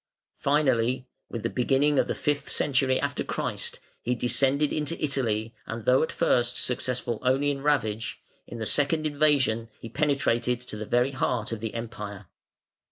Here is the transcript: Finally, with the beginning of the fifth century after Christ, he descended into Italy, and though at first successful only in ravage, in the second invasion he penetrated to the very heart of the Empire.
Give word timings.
Finally, 0.39 1.05
with 1.29 1.43
the 1.43 1.47
beginning 1.51 1.99
of 1.99 2.07
the 2.07 2.15
fifth 2.15 2.49
century 2.49 2.99
after 2.99 3.23
Christ, 3.23 3.79
he 4.01 4.15
descended 4.15 4.73
into 4.73 4.99
Italy, 4.99 5.53
and 5.67 5.85
though 5.85 6.01
at 6.01 6.11
first 6.11 6.57
successful 6.57 7.19
only 7.21 7.51
in 7.51 7.61
ravage, 7.61 8.19
in 8.47 8.57
the 8.57 8.65
second 8.65 9.05
invasion 9.05 9.69
he 9.79 9.89
penetrated 9.89 10.59
to 10.61 10.75
the 10.75 10.87
very 10.87 11.11
heart 11.11 11.51
of 11.51 11.59
the 11.59 11.75
Empire. 11.75 12.25